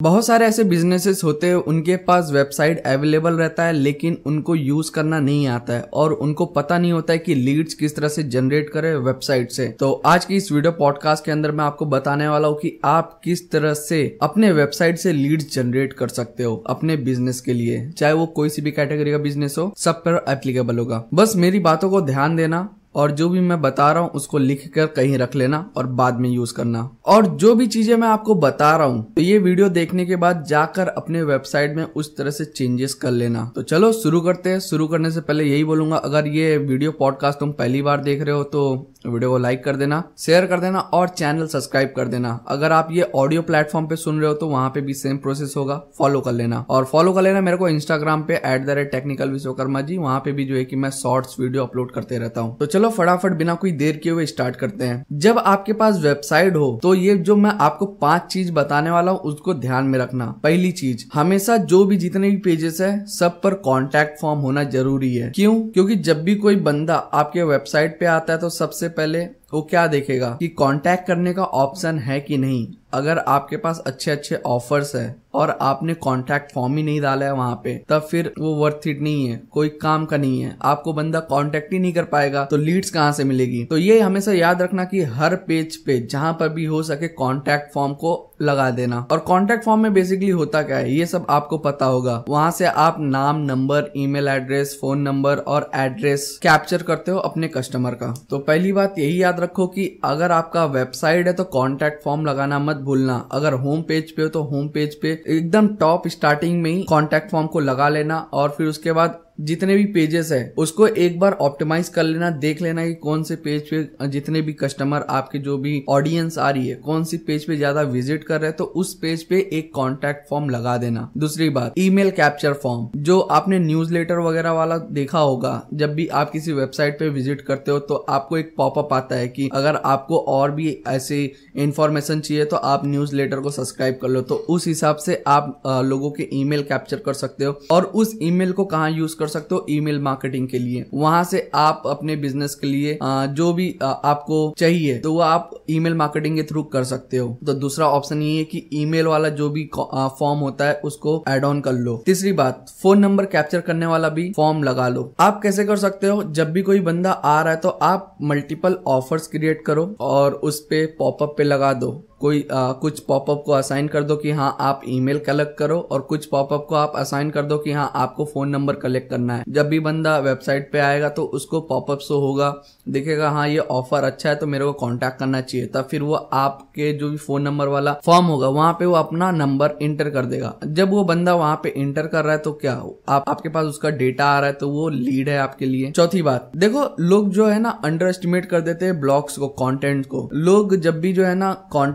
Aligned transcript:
बहुत 0.00 0.26
सारे 0.26 0.46
ऐसे 0.46 0.62
बिजनेसेस 0.64 1.22
होते 1.24 1.46
हैं, 1.46 1.54
उनके 1.54 1.96
पास 1.96 2.30
वेबसाइट 2.32 2.82
अवेलेबल 2.86 3.34
रहता 3.34 3.64
है, 3.64 3.72
लेकिन 3.72 4.16
उनको 4.26 4.54
यूज़ 4.54 4.90
करना 4.92 5.20
नहीं 5.20 5.46
आता 5.48 5.72
है 5.72 5.82
और 5.94 6.12
उनको 6.12 6.46
पता 6.46 6.78
नहीं 6.78 6.92
होता 6.92 7.12
है 7.12 7.18
कि 7.18 7.34
लीड्स 7.34 7.74
किस 7.74 7.96
तरह 7.96 8.08
से 8.08 8.22
जनरेट 8.24 8.70
करें 8.70 8.94
वेबसाइट 8.96 9.50
से। 9.50 9.68
तो 9.70 9.92
आज 10.06 10.24
की 10.24 10.36
इस 10.36 10.50
वीडियो 10.52 10.72
पॉडकास्ट 10.72 11.24
के 11.24 11.32
अंदर 11.32 11.52
मैं 11.52 11.64
आपको 11.64 11.86
बताने 11.86 12.28
वाला 12.28 12.48
हूँ 12.48 12.58
कि 12.58 12.78
आप 12.84 13.20
किस 13.24 13.50
तरह 13.50 13.74
से 13.74 14.18
अपने 14.22 14.52
वेबसाइट 14.52 14.98
से 14.98 15.12
लीड्स 15.12 15.54
जनरेट 15.54 15.92
कर 15.92 16.08
सकते 16.10 16.42
हो 16.42 16.56
अपने 16.66 16.96
बिज़नेस 16.98 17.40
के 17.40 17.52
लिए, 17.52 17.90
चाहे 17.90 18.12
वो 18.12 18.26
कोई 18.26 18.48
सी 18.48 18.62
भी 18.62 18.70
कैटेगरी 18.72 19.10
का 19.10 19.18
बिज़नेस 19.18 19.58
हो, 19.58 19.72
सब 19.76 20.02
पर 20.02 20.24
एप्लीकेबल 20.28 20.78
होगा। 20.78 21.04
बस 21.14 21.36
मेरी 21.36 21.58
बातों 21.60 21.90
को 21.90 22.00
ध्यान 22.02 22.36
देना 22.36 22.68
और 22.94 23.10
जो 23.10 23.28
भी 23.28 23.40
मैं 23.40 23.60
बता 23.62 23.90
रहा 23.92 24.02
हूँ, 24.02 24.10
उसको 24.10 24.38
लिख 24.38 24.66
कर 24.74 24.86
कहीं 24.86 25.18
रख 25.18 25.34
लेना 25.34 25.64
और 25.76 25.86
बाद 25.94 26.20
में 26.20 26.28
यूज़ 26.30 26.54
करना। 26.54 26.88
और 27.06 27.26
जो 27.36 27.54
भी 27.54 27.66
चीज़ें 27.66 27.94
मैं 27.96 28.08
आपको 28.08 28.34
बता 28.36 28.76
रहा 28.76 28.86
हूँ 28.86 29.02
तो 29.14 29.22
ये 29.22 29.38
वीडियो 29.38 29.68
देखने 29.70 30.06
के 30.06 30.16
बाद 30.16 30.44
जाकर 30.48 30.88
अपने 30.88 31.22
वेबसाइट 31.22 31.76
में 31.76 31.84
उस 31.84 32.16
तरह 32.16 32.30
से 32.30 32.44
चेंजेस 32.46 32.94
कर 32.94 33.10
लेना। 33.10 33.50
तो 33.56 33.62
चलो, 33.64 33.92
शुरू 33.92 34.20
करते 34.20 34.50
हैं। 34.50 34.60
शुरू 34.60 34.86
करने 34.86 35.10
से 35.10 35.20
पहले 35.20 35.44
यही 35.44 35.64
बोलूँगा, 35.64 35.96
अगर 35.96 36.26
ये 36.26 36.56
वीडियो 36.58 36.92
पॉडकास्ट 36.92 37.40
तुम 37.40 37.52
पहली 37.52 37.82
बार 37.82 38.02
देख 38.02 38.22
रहे 38.22 38.34
हो 38.34 38.42
तो 38.44 38.93
वीडियो 39.06 39.30
को 39.30 39.38
लाइक 39.38 39.62
कर 39.64 39.76
देना 39.76 40.02
शेयर 40.18 40.46
कर 40.46 40.60
देना 40.60 40.78
और 40.78 41.08
चैनल 41.08 41.46
सब्सक्राइब 41.46 41.92
कर 41.96 42.08
देना। 42.08 42.38
अगर 42.48 42.72
आप 42.72 42.88
ये 42.92 43.10
ऑडियो 43.14 43.42
प्लेटफॉर्म 43.42 43.86
पे 43.86 43.96
सुन 43.96 44.20
रहे 44.20 44.28
हो 44.28 44.34
तो 44.34 44.46
वहाँ 44.48 44.70
पे 44.70 44.80
भी 44.80 44.94
सेम 44.94 45.16
प्रोसेस 45.18 45.54
होगा 45.56 45.76
फॉलो 45.98 46.20
कर 46.20 46.32
लेना। 46.32 46.64
और 46.70 46.84
फॉलो 46.84 47.12
कर 47.12 47.22
लेना 47.22 47.40
मेरे 47.40 47.56
को 47.56 47.68
इंस्टाग्राम 47.68 48.22
पे 48.22 48.34
at 48.36 48.64
the 48.66 48.70
rate 48.70 48.90
technical 48.92 49.30
Vishwakarma 49.30 49.80
ji, 49.80 49.96
वहाँ 49.98 50.20
पे 50.20 50.32
भी 50.32 50.44
जो 50.44 50.54
है 50.56 50.64
कि 50.64 50.76
मैं 50.76 50.90
शॉर्ट्स 50.92 51.36
वीडियो 51.40 51.62
अपलोड 51.62 51.92
करते 51.92 52.18
रहता 52.18 52.40
हूँ। 52.40 52.56
तो 52.58 52.66
चलो 52.66 52.90
फटाफट 52.90 53.32
बिना 53.34 53.54
कोई 53.54 53.72
देर 53.74 53.96
किए 53.96 54.12
हुए 54.12 54.26
स्टार्ट 54.26 54.56
करते 54.56 54.84
हैं। 54.84 55.04
जब 55.14 55.38
आपके 55.38 55.72
पास 55.74 56.00
वेबसाइट 56.00 56.56
हो 56.56 56.78
तो 56.82 56.94
ये 56.94 57.16
जो 57.16 57.36
मैं 57.36 57.50
आपको 57.60 57.86
पाँच 57.86 58.22
चीज़ 58.32 58.52
बताने 58.52 58.90
वाला 58.90 59.12
हूँ, 59.12 59.20
उसको 59.20 59.54
ध्यान 59.56 59.84
में 59.84 59.98
रखना। 59.98 60.26
पहली 60.42 60.70
चीज़, 60.72 61.04
हमेशा 61.14 61.56
जो 61.56 61.84
भी 61.84 61.96
जितने 61.96 62.30
भी 62.30 62.36
पेजेस 62.38 62.80
है, 62.80 63.04
सब 63.08 63.40
पर 63.42 63.54
कॉन्टेक्ट 63.64 64.20
फॉर्म 64.20 64.40
होना 64.40 64.64
ज़रूरी 64.66 65.14
है। 65.14 65.30
क्यों? 65.30 65.54
क्योंकि 65.64 65.96
जब 65.98 66.22
भी 66.24 66.34
कोई 66.36 66.56
बंदा 66.62 66.94
आपके 66.94 67.42
वेबसाइट 67.44 67.98
पे 68.00 68.06
आता 68.08 68.32
है 68.32 68.38
तो 68.38 68.48
सबसे 68.50 68.88
पहले 68.96 69.24
वो 69.24 69.62
क्या 69.62 69.86
देखेगा 69.86 70.30
कि 70.40 70.48
कांटेक्ट 70.48 71.06
करने 71.06 71.34
का 71.34 71.44
ऑप्शन 71.44 71.98
है 71.98 72.20
कि 72.20 72.38
नहीं? 72.38 72.66
अगर 72.94 73.18
आपके 73.18 73.56
पास 73.56 73.82
अच्छे 73.86 74.10
अच्छे 74.10 74.36
ऑफर्स 74.46 74.94
है 74.96 75.14
और 75.34 75.50
आपने 75.60 75.94
कॉन्टैक्ट 75.96 76.52
फॉर्म 76.52 76.76
ही 76.76 76.82
नहीं 76.82 77.00
डाला 77.00 77.26
है 77.26 77.32
वहाँ 77.34 77.54
पे, 77.64 77.74
तब 77.88 78.06
फिर 78.10 78.32
वो 78.38 78.54
वर्थ 78.54 78.86
इट 78.88 79.00
नहीं 79.02 79.26
है, 79.26 79.40
कोई 79.50 79.68
काम 79.82 80.04
का 80.06 80.16
नहीं 80.16 80.40
है। 80.40 80.56
आपको 80.62 80.92
बंदा 80.92 81.20
कॉन्टेक्ट 81.22 81.72
ही 81.72 81.78
नहीं 81.78 81.92
कर 81.92 82.04
पाएगा 82.06 82.44
तो 82.44 82.56
लीड्स 82.56 82.90
कहाँ 82.90 83.12
से 83.12 83.24
मिलेगी? 83.24 83.64
तो 83.64 83.76
ये 83.76 83.98
हमेशा 84.00 84.32
याद 84.32 84.62
रखना 84.62 84.84
कि 84.84 85.02
हर 85.02 85.34
पेज 85.38 85.76
पे, 85.76 85.98
जहाँ 86.02 86.32
पर 86.32 86.48
भी 86.48 86.64
हो 86.64 86.82
सके 86.82 87.08
कॉन्टैक्ट 87.10 87.72
फॉर्म 87.74 87.94
को 87.94 88.20
लगा 88.42 88.70
देना। 88.70 89.06
और 89.12 89.18
कॉन्टेक्ट 89.20 89.64
फॉर्म 89.64 89.80
में 89.80 89.92
बेसिकली 89.94 90.30
होता 90.30 90.62
क्या 90.62 90.76
है, 90.76 90.92
ये 90.92 91.06
सब 91.06 91.26
आपको 91.30 91.58
पता 91.58 91.86
होगा। 91.86 92.22
वहाँ 92.28 92.50
से 92.50 92.64
आप 92.66 92.96
नाम 93.00 93.40
number 93.42 93.90
email 93.96 94.28
address 94.28 94.76
phone 94.80 95.00
number 95.00 95.38
और 95.38 95.70
एड्रेस 95.74 96.28
कैप्चर 96.42 96.82
करते 96.82 97.10
हो 97.10 97.18
अपने 97.20 97.48
कस्टमर 97.48 97.94
का। 97.94 98.14
तो 98.30 98.38
पहली 98.40 98.72
बात 98.72 98.98
यही 98.98 99.22
याद 99.22 99.40
रखो 99.40 99.66
कि 99.66 99.90
अगर 100.04 100.32
आपका 100.32 100.64
वेबसाइट 100.66 101.26
है 101.26 101.32
तो 101.32 101.44
कॉन्टेक्ट 101.52 102.02
फॉर्म 102.04 102.26
लगाना 102.26 102.58
मत 102.58 102.82
भूलना। 102.84 103.16
अगर 103.32 103.52
होम 103.54 103.82
पेज 103.82 104.10
पे 104.10 104.22
हो 104.22 104.28
तो 104.28 104.42
होम 104.42 104.68
पेज 104.68 104.94
पे 104.94 105.10
एकदम 105.28 105.68
टॉप 105.76 106.08
स्टार्टिंग 106.08 106.62
में 106.62 106.70
ही 106.70 106.82
कॉन्टेक्ट 106.84 107.30
फॉर्म 107.30 107.46
को 107.46 107.60
लगा 107.60 107.88
लेना 107.88 108.18
और 108.32 108.54
फिर 108.58 108.66
उसके 108.66 108.92
बाद 108.92 109.20
जितने 109.38 109.76
भी 109.76 109.84
पेजेस 109.92 110.30
है, 110.32 110.54
उसको 110.58 110.86
एक 110.86 111.18
बार 111.20 111.32
ऑप्टिमाइज 111.34 111.88
कर 111.88 112.02
लेना, 112.04 112.30
देख 112.32 112.60
लेना 112.62 112.84
कि 112.86 112.94
कौन 112.96 113.22
से 113.22 113.36
पेज 113.36 113.70
पे 113.70 114.08
जितने 114.08 114.40
भी 114.42 114.52
कस्टमर 114.54 115.04
आपके 115.10 115.38
जो 115.38 115.56
भी 115.58 115.84
ऑडियंस 115.88 116.38
आ 116.38 116.50
रही 116.50 116.68
है, 116.68 116.74
कौन 116.76 117.04
सी 117.04 117.16
पेज 117.18 117.44
पे 117.44 117.56
ज़्यादा 117.56 117.82
विज़िट 117.84 118.24
कर 118.24 118.40
रहे 118.40 118.48
हैं 118.48 118.56
तो 118.56 118.64
उस 118.64 118.94
पेज 118.94 119.22
पे 119.24 119.38
एक 119.52 119.72
कॉन्टेक्ट 119.74 120.28
फॉर्म 120.28 120.48
लगा 120.50 120.76
देना। 120.78 121.08
दूसरी 121.18 121.48
बात 121.50 121.74
ईमेल 121.78 122.10
कैप्चर 122.12 122.52
फॉर्म 122.54 122.88
जो 122.98 123.18
आपने 123.20 123.58
न्यूज़ 123.58 123.92
वगैरह 123.94 124.52
वाला 124.52 124.78
देखा 124.78 125.18
होगा, 125.18 125.66
जब 125.74 125.94
भी 125.94 126.06
आप 126.08 126.30
किसी 126.30 126.52
वेबसाइट 126.52 126.98
पे 126.98 127.08
विज़िट 127.08 127.40
करते 127.40 127.70
हो 127.70 127.78
तो 127.80 127.94
आपको 127.94 128.38
एक 128.38 128.54
पॉपअप 128.56 128.92
आता 128.92 129.16
है 129.16 129.28
कि 129.28 129.48
अगर 129.54 129.76
आपको 129.76 130.18
और 130.28 130.50
भी 130.50 130.76
ऐसे 130.88 131.20
इंफॉर्मेशन 131.56 132.20
चाहिए 132.20 132.44
तो 132.44 132.56
आप 132.56 132.86
न्यूज़ 132.86 133.14
को 133.34 133.50
सब्सक्राइब 133.50 133.98
कर 134.02 134.08
लो। 134.08 134.20
तो 134.22 134.34
उस 134.34 134.66
हिसाब 134.66 134.96
से 134.96 135.22
आप 135.26 135.62
लोगों 135.84 136.10
के 136.10 136.28
ईमेल 136.34 136.62
कैप्चर 136.62 136.96
कर 136.96 137.12
सकते 137.14 137.44
हो। 137.44 137.58
और 137.70 137.84
उस 137.84 138.16
ईमेल 138.22 138.52
को 138.52 138.64
कहा 138.66 138.88
यूज़ 138.88 139.16
कर 139.16 139.23
कर 139.24 139.30
सकते 139.30 139.54
हो 139.54 139.64
ईमेल 139.70 140.00
मार्केटिंग 140.02 140.48
के 140.48 140.58
लिए। 140.58 140.84
वहाँ 140.94 141.22
से 141.24 141.50
आप 141.56 141.82
अपने 141.86 142.16
बिज़नेस 142.18 142.54
के 142.54 142.66
लिए 142.66 142.98
जो 143.02 143.52
भी 143.52 143.68
आपको 143.82 144.38
चाहिए 144.58 144.98
तो 144.98 145.12
वो 145.12 145.20
आप 145.22 145.50
ईमेल 145.70 145.94
मार्केटिंग 145.94 146.36
के 146.36 146.42
थ्रू 146.44 146.62
कर 146.72 146.84
सकते 146.84 147.16
हो। 147.16 147.28
तो 147.46 147.54
दूसरा 147.54 147.88
ऑप्शन 147.88 148.22
ये 148.22 148.36
है 148.38 148.44
कि 148.44 148.62
ईमेल 148.74 149.06
वाला 149.06 149.28
जो 149.30 149.48
भी 149.50 149.68
फॉर्म 149.74 150.40
होता 150.40 150.64
है, 150.64 150.74
उसको 150.84 151.22
एड 151.28 151.44
ऑन 151.44 151.60
कर 151.60 151.72
लो। 151.74 151.96
तीसरी 152.06 152.32
बात 152.34 152.66
फ़ोन 152.82 152.98
नंबर 152.98 153.24
कैप्चर 153.26 153.60
करने 153.60 153.86
वाला 153.86 154.08
भी 154.10 154.30
फॉर्म 154.36 154.62
लगा 154.62 154.88
लो। 154.88 155.12
आप 155.20 155.40
कैसे 155.42 155.64
कर 155.64 155.76
सकते 155.76 156.06
हो? 156.06 156.22
जब 156.24 156.52
भी 156.52 156.62
कोई 156.62 156.80
बंदा 156.82 157.10
आ 157.10 157.40
रहा 157.42 157.52
है 157.52 157.60
तो 157.60 157.68
आप 157.68 158.16
मल्टीपल 158.22 158.78
ऑफर्स 158.88 159.26
क्रिएट 159.26 159.62
करो 159.66 159.94
और 160.00 160.34
उस 160.34 160.60
पे 160.60 160.84
पॉपअप 160.98 161.34
पे 161.38 161.44
लगा 161.44 161.72
दो। 161.74 161.92
कोई 162.20 162.40
आ, 162.52 162.72
कुछ 162.72 163.00
पॉपअप 163.00 163.42
को 163.46 163.52
असाइन 163.52 163.88
कर 163.88 164.02
दो 164.02 164.16
कि 164.16 164.30
हाँ 164.30 164.56
आप 164.60 164.80
ईमेल 164.88 165.18
कलेक्ट 165.18 165.56
करो 165.58 165.78
और 165.82 166.00
कुछ 166.02 166.26
पॉपअप 166.26 166.66
को 166.68 166.74
आप 166.74 166.92
असाइन 166.96 167.30
कर 167.30 167.42
दो 167.42 167.58
कि 167.58 167.72
हाँ 167.72 167.90
आपको 167.94 168.24
फ़ोन 168.24 168.48
नंबर 168.48 168.74
कलेक्ट 168.76 169.10
करना 169.10 169.36
है। 169.36 169.44
जब 169.48 169.68
भी 169.68 169.80
बंदा 169.80 170.16
वेबसाइट 170.18 170.70
पे 170.72 170.78
आएगा 170.80 171.08
तो 171.08 171.24
उसको 171.34 171.60
पॉपअप 171.62 172.00
शो 172.00 172.18
होगा 172.20 172.54
देखेगा 172.88 173.30
हाँ 173.30 173.46
ये 173.48 173.58
ऑफ़र 173.58 174.04
अच्छा 174.04 174.28
है 174.28 174.34
तो 174.36 174.46
मेरे 174.46 174.64
को 174.64 174.72
कांटेक्ट 174.74 175.18
करना 175.18 175.40
चाहिए। 175.40 175.66
तब 175.66 175.88
फिर 175.90 176.02
वो 176.02 176.14
आपके 176.14 176.92
जो 176.92 177.10
भी 177.10 177.16
फ़ोन 177.16 177.42
नंबर 177.42 177.68
वाला 177.68 177.92
फॉर्म 178.04 178.26
होगा 178.26 178.48
वहाँ 178.50 178.72
पे 178.72 178.86
वो 178.86 178.94
अपना 178.94 179.30
नंबर 179.32 179.76
इंटर 179.82 180.10
कर 180.10 180.24
देगा। 180.24 180.54
जब 180.66 180.90
वो 180.90 181.04
बंदा 181.04 181.34
वहाँ 181.34 181.60
पे 181.62 181.72
इंटर 181.76 182.06
कर 182.06 182.24
रहा 182.24 182.32
है 182.32 182.38
तो 182.38 182.52
क्या 182.54 182.72
आप 183.08 183.24
आपके 183.28 183.48
पास 183.48 183.66
उसका 183.66 183.90
डेटा 183.92 184.26
आ 184.26 184.38
रहा 184.38 184.46
है 184.46 184.54
तो 184.54 184.68
वो 184.70 184.88
लीड 184.88 185.28
है 185.28 185.38
आपके 185.38 185.66
लिए। 185.66 185.90
चौथी 185.92 186.22
बात 186.22 186.50
देखो 186.56 186.84
लोग 187.00 187.30
जो 187.30 187.46
है 187.46 187.58
ना 187.60 187.70
अंडर 187.84 188.06
एस्टिमेट 188.06 188.46
कर 188.46 188.60
देते 188.62 188.84
हैं 188.84 188.98
ब्लॉग्स 189.00 189.38
को 189.38 189.48
कॉन्टेंट 189.54 190.06
को। 190.06 190.28
लोग 190.34 190.76
जब 190.76 191.00
भी 191.00 191.12
जो 191.12 191.24
है 191.24 191.34
ना 191.34 191.52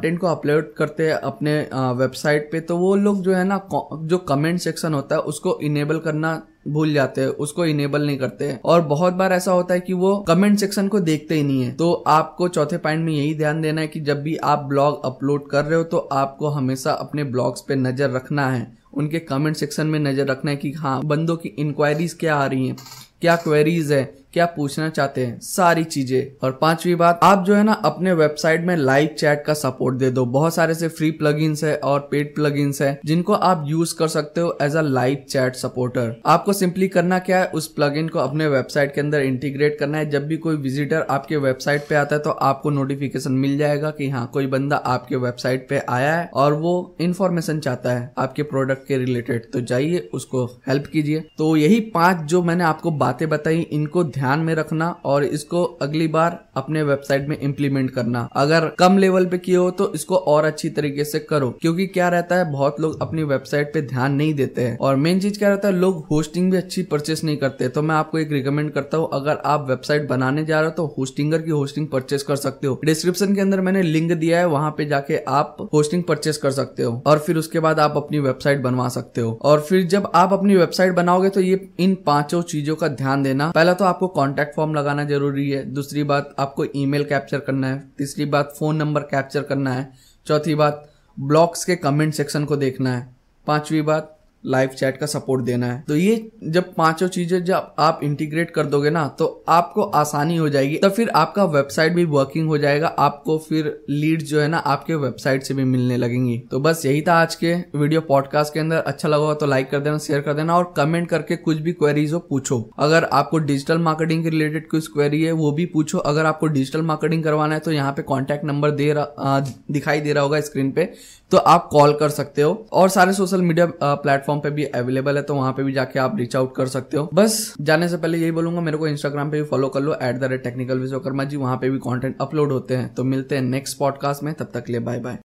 कंटेंट 0.09 0.19
को 0.19 0.27
अपलोड 0.27 0.73
करते 0.73 1.07
हैं 1.07 1.13
अपने 1.23 1.59
वेबसाइट 1.97 2.49
पे 2.51 2.59
तो 2.61 2.77
वो 2.77 2.95
लोग 2.97 3.21
जो 3.23 3.33
है 3.33 3.43
ना 3.43 3.61
जो 4.03 4.17
कमेंट 4.19 4.59
सेक्शन 4.59 4.93
होता 4.93 5.15
है, 5.15 5.21
उसको 5.23 5.57
इनेबल 5.61 5.99
करना 5.99 6.41
भूल 6.67 6.93
जाते 6.93 7.21
हैं, 7.21 7.27
उसको 7.29 7.65
इनेबल 7.65 8.05
नहीं 8.05 8.17
करते 8.17 8.51
और 8.65 8.81
बहुत 8.83 9.13
बार 9.13 9.33
ऐसा 9.33 9.51
होता 9.51 9.73
है 9.73 9.79
कि 9.79 9.93
वो 9.95 10.15
कमेंट 10.27 10.59
सेक्शन 10.59 10.87
को 10.87 10.99
देखते 11.01 11.35
ही 11.35 11.43
नहीं 11.43 11.63
है। 11.63 11.71
तो 11.73 11.91
आपको 12.07 12.47
चौथे 12.49 12.77
पॉइंट 12.79 13.05
में 13.05 13.13
यही 13.13 13.33
ध्यान 13.35 13.61
देना 13.61 13.81
है 13.81 13.87
कि 13.87 13.99
जब 14.01 14.21
भी 14.23 14.35
आप 14.45 14.65
ब्लॉग 14.69 15.05
अपलोड 15.05 15.49
कर 15.49 15.65
रहे 15.65 15.77
हो 15.77 15.83
तो 15.85 15.97
आपको 16.13 16.49
हमेशा 16.49 16.91
अपने 16.93 17.23
ब्लॉग्स 17.25 17.61
पे 17.61 17.75
नज़र 17.77 18.09
रखना 18.11 18.49
है। 18.49 18.67
उनके 18.93 19.19
कमेंट 19.21 19.55
सेक्शन 19.55 19.87
में 19.87 19.99
नज़र 20.01 20.25
रखना 20.27 20.51
है 20.51 20.57
कि 20.57 20.71
हाँ 20.73 21.01
बंदों 21.05 21.35
की 21.35 21.49
इंक्वायरीज 21.49 22.13
क्या 22.13 22.35
आ 22.35 22.45
रही 22.45 22.67
हैं, 22.67 22.75
क्या 23.21 23.35
क्वेरीज 23.37 23.91
है 23.91 24.03
क्या 24.33 24.45
पूछना 24.47 24.87
चाहते 24.89 25.25
हैं? 25.25 25.39
सारी 25.39 25.83
चीज़ें। 25.83 26.45
और 26.45 26.51
पांचवी 26.51 26.93
बात, 26.95 27.19
आप 27.23 27.43
जो 27.45 27.55
है 27.55 27.63
ना, 27.63 27.73
अपने 27.73 28.13
वेबसाइट 28.13 28.65
में 28.65 28.75
लाइव 28.77 29.15
चैट 29.19 29.43
का 29.45 29.53
सपोर्ट 29.53 29.95
दे 29.95 30.09
दो। 30.11 30.25
बहुत 30.27 30.55
सारे 30.55 30.73
से 30.75 30.87
फ्री 30.89 31.09
प्लगइन्स 31.11 31.63
है 31.63 31.75
और 31.75 31.99
पेड 32.11 32.33
प्लगइन्स 32.35 32.81
है, 32.81 32.99
जिनको 33.05 33.33
आप 33.33 33.63
यूज़ 33.67 33.95
कर 33.95 34.07
सकते 34.07 34.41
हो 34.41 34.57
as 34.61 34.75
a 34.75 34.81
live 34.81 35.23
chat 35.29 35.55
supporter 35.55 36.15
आपको 36.25 36.53
सिंपली 36.53 36.87
करना 36.87 37.19
क्या 37.19 37.39
है? 37.39 37.45
उस 37.45 37.67
प्लगइन 37.69 38.07
को 38.07 38.19
अपने 38.19 38.47
वेबसाइट 38.47 38.93
के 38.95 39.01
अंदर 39.01 39.21
इंटीग्रेट 39.21 39.77
करना 39.79 39.97
है। 39.97 40.09
जब 40.09 40.27
भी 40.27 40.37
कोई 40.37 40.55
विजिटर 40.57 41.05
आपके 41.09 41.37
वेबसाइट 41.37 41.87
पे 41.89 41.95
आता 41.95 42.15
है 42.15 42.21
तो 42.21 42.29
आपको 42.29 42.69
नोटिफिकेशन 42.69 43.31
मिल 43.33 43.57
जाएगा 43.57 43.91
कि 43.91 44.09
हाँ 44.09 44.25
कोई 44.33 44.47
बंदा 44.47 44.75
आपके 44.87 45.15
वेबसाइट 45.17 45.67
पे 45.69 45.81
आया 45.89 46.15
है 46.15 46.29
और 46.33 46.53
वो 46.55 46.95
इन्फॉर्मेशन 47.01 47.59
चाहता 47.59 47.91
है 47.91 48.11
आपके 48.17 48.43
प्रोडक्ट 48.43 48.87
के 48.87 48.97
रिलेटेड 48.97 49.51
तो 49.53 49.61
जाइए, 49.61 50.09
उसको 50.13 50.45
हेल्प 50.67 50.87
कीजिए। 50.87 51.23
तो 51.37 51.55
यही 51.55 51.79
पाँच 51.91 52.25
जो 52.25 52.43
मैंने 52.43 52.63
आपको 52.63 52.91
बातें 52.93 53.27
बताई, 53.29 53.59
इनको 53.61 54.03
ध्यान 54.19 54.39
में 54.41 54.53
रखना 54.55 54.89
और 55.05 55.23
इसको 55.25 55.63
अगली 55.81 56.07
बार 56.09 56.39
अपने 56.57 56.83
वेबसाइट 56.83 57.27
में 57.29 57.37
इम्प्लीमेंट 57.39 57.91
करना। 57.91 58.27
अगर 58.35 58.67
कम 58.79 58.97
लेवल 58.97 59.25
पे 59.25 59.37
किए 59.39 59.55
हो 59.55 59.69
तो 59.71 59.91
इसको 59.93 60.15
और 60.15 60.45
अच्छी 60.45 60.69
तरीके 60.71 61.03
से 61.03 61.19
करो, 61.21 61.49
क्योंकि 61.61 61.85
क्या 61.87 62.07
रहता 62.09 62.35
है, 62.35 62.51
बहुत 62.51 62.79
लोग 62.81 63.01
अपनी 63.01 63.23
वेबसाइट 63.25 63.73
पे 63.73 63.81
ध्यान 63.83 64.13
नहीं 64.13 64.33
देते 64.33 64.61
हैं। 64.61 64.77
और 64.79 64.95
मेन 64.97 65.19
चीज़ 65.19 65.37
क्या 65.39 65.49
रहता 65.49 65.67
है, 65.67 65.73
लोग 65.75 66.05
होस्टिंग 66.11 66.51
भी 66.51 66.57
अच्छी 66.57 66.83
परचेस 66.85 67.23
नहीं 67.23 67.37
करते। 67.37 67.67
तो 67.69 67.81
मैं 67.81 67.95
आपको 67.95 68.17
एक 68.19 68.31
रिकमेंड 68.31 68.71
करता 68.71 68.97
हूँ, 68.97 69.09
अगर 69.13 69.37
आप 69.45 69.65
वेबसाइट 69.69 70.07
बनाने 70.09 70.45
जा 70.45 70.59
रहे 70.59 70.69
हो 70.69 70.75
तो 70.75 70.85
होस्टिंगर 70.97 71.41
की 71.41 71.51
होस्टिंग 71.51 71.87
परचेस 71.87 72.23
कर 72.23 72.35
सकते 72.37 72.67
हो। 72.67 72.79
डिस्क्रिप्शन 72.85 73.35
के 73.35 73.41
अंदर 73.41 73.61
मैंने 73.61 73.81
लिंक 73.83 74.11
दिया 74.11 74.39
है, 74.39 74.47
वहाँ 74.47 74.71
पे 74.71 74.85
जाके 74.85 75.17
आप 75.29 75.57
होस्टिंग 75.73 76.03
परचेस 76.03 76.37
कर 76.37 76.51
सकते 76.51 76.83
हो। 76.83 77.01
और 77.07 77.19
फिर 77.19 77.37
उसके 77.37 77.59
बाद 77.59 77.79
आप 77.79 77.97
अपनी 77.97 78.19
वेबसाइट 78.19 78.61
बनवा 78.61 78.87
सकते 78.89 79.21
हो। 79.21 79.37
और 79.41 79.61
फिर 79.61 79.83
जब 79.87 80.11
आप 80.15 80.33
अपनी 80.33 80.55
वेबसाइट 80.55 80.93
बनाओगे 80.95 81.29
तो 81.29 81.41
ये 81.41 81.59
इन 81.79 81.95
पाँचों 82.05 82.41
चीज़ों 82.43 82.75
का 82.75 82.87
ध्यान 82.89 83.23
देना। 83.23 83.49
पहला 83.51 83.73
तो 83.73 83.85
आपको 83.85 84.07
कॉन्टेक्ट 84.09 84.55
फॉर्म 84.55 84.73
लगाना 84.73 85.03
ज़रूरी 85.03 85.49
है। 85.49 85.63
दूसरी 85.65 86.03
बात, 86.03 86.35
आपको 86.39 86.65
ईमेल 86.75 87.03
कैप्चर 87.03 87.39
करना 87.39 87.67
है। 87.67 87.91
तीसरी 87.97 88.25
बात 88.25 88.53
फ़ोन 88.59 88.75
नंबर 88.75 89.01
कैप्चर 89.01 89.43
करना 89.43 89.73
है। 89.73 89.91
चौथी 90.25 90.55
बात 90.55 90.89
ब्लॉग्स 91.19 91.65
के 91.65 91.75
कमेंट 91.75 92.13
सेक्शन 92.13 92.45
को 92.45 92.55
देखना 92.55 92.97
है। 92.97 93.15
पांचवी 93.47 93.81
बात 93.81 94.18
लाइव 94.43 94.69
चैट 94.69 94.97
का 94.97 95.05
सपोर्ट 95.05 95.43
देना 95.45 95.65
है। 95.65 95.83
तो 95.87 95.95
ये 95.95 96.29
जब 96.45 96.73
पाँचों 96.75 97.07
चीज़ें 97.09 97.43
जब 97.45 97.73
आप 97.79 97.99
इंटीग्रेट 98.03 98.51
कर 98.51 98.65
दोगे 98.65 98.89
ना 98.89 99.07
तो 99.19 99.25
आपको 99.49 99.81
आसानी 99.81 100.37
हो 100.37 100.49
जाएगी। 100.49 100.77
तो 100.77 100.89
फिर 100.89 101.09
आपका 101.11 101.43
वेबसाइट 101.45 101.93
भी 101.93 102.05
वर्किंग 102.07 102.47
हो 102.47 102.57
जाएगा। 102.57 102.87
आपको 102.99 103.37
फिर 103.39 103.65
लीड 103.89 104.21
जो 104.21 104.39
है 104.41 104.47
ना, 104.47 104.57
आपके 104.57 104.95
वेबसाइट 104.95 105.43
से 105.43 105.53
भी 105.53 105.63
मिलने 105.65 105.97
लगेंगी। 105.97 106.37
तो 106.51 106.59
बस 106.59 106.85
यही 106.85 107.01
था 107.01 107.13
आज 107.13 107.35
के 107.35 107.53
वीडियो 107.75 108.01
पॉडकास्ट 108.01 108.53
के 108.53 108.59
अंदर। 108.59 108.77
अच्छा 108.77 109.09
लगा 109.09 109.33
तो 109.33 109.45
लाइक 109.45 109.69
कर 109.69 109.79
देना 109.79 109.97
शेयर 109.97 110.21
कर 110.21 110.33
देना 110.33 110.55
और 110.57 110.73
कमेंट 110.77 111.09
करके 111.09 111.35
कुछ 111.37 111.57
भी 111.57 111.73
क्वेरीज 111.73 112.13
हो 112.13 112.19
पूछो। 112.19 112.59
अगर 112.79 113.03
आपको 113.05 113.37
डिजिटल 113.39 113.77
मार्केटिंग 113.79 114.23
के 114.23 114.29
रिलेटेड 114.29 114.69
कुछ 114.69 114.87
क्वेरी 114.87 115.23
है, 115.23 115.31
वो 115.33 115.51
भी 115.51 115.65
पूछो। 115.67 115.97
अगर 115.99 116.25
आपको 116.25 116.47
डिजिटल 116.49 116.81
मार्केटिंग 116.83 117.23
करवाना 117.23 117.53
है 117.53 117.59
तो 117.59 117.71
यहाँ 117.71 117.91
पे 117.93 118.01
कॉन्टैक्ट 118.03 118.45
नंबर 118.45 118.71
दे 118.71 118.91
रहा 118.93 119.39
दिखाई 119.71 119.99
दे 119.99 120.13
रहा 120.13 120.23
होगा 120.23 120.39
स्क्रीन 120.41 120.71
पे। 120.71 120.89
तो 121.31 121.37
आप 121.37 121.67
कॉल 121.71 121.93
कर 121.93 122.09
सकते 122.09 122.41
हो। 122.41 122.53
और 122.73 122.89
सारे 122.89 123.13
सोशल 123.13 123.41
मीडिया 123.41 123.65
प्लेटफॉर्म 123.75 124.27
पे 124.37 124.49
भी 124.49 124.63
अवेलेबल 124.63 125.17
है 125.17 125.23
तो 125.23 125.35
वहाँ 125.35 125.53
पे 125.53 125.63
भी 125.63 125.73
जाके 125.73 125.99
आप 125.99 126.17
रीच 126.17 126.35
आउट 126.35 126.55
कर 126.55 126.67
सकते 126.67 126.97
हो। 126.97 127.09
बस, 127.13 127.53
जाने 127.61 127.89
से 127.89 127.97
पहले 127.97 128.17
यही 128.17 128.31
बोलूँगा, 128.31 128.61
मेरे 128.61 128.77
को 128.77 128.87
इंस्टाग्राम 128.87 129.31
पे 129.31 129.41
भी 129.41 129.47
फॉलो 129.47 129.69
कर 129.69 129.81
लो 129.81 129.93
at 129.93 130.15
the 130.15 130.23
rate 130.23 130.43
technical 130.43 130.79
Vishwakarma 130.79 131.23
ji, 131.23 131.37
वहाँ 131.37 131.57
पे 131.57 131.69
भी 131.69 131.77
कॉन्टेंट 131.77 132.15
अपलोड 132.21 132.51
होते 132.51 132.75
हैं। 132.75 132.93
तो 132.93 133.03
मिलते 133.03 133.35
हैं 133.35 133.41
नेक्स्ट 133.41 133.77
पॉडकास्ट 133.77 134.23
में, 134.23 134.33
तब 134.33 134.51
तक 134.53 134.69
ले 134.69 134.79
बाय 134.79 134.99
बाय 134.99 135.17